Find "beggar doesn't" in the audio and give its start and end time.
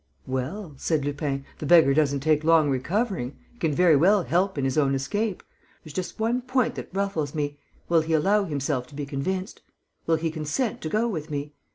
1.67-2.21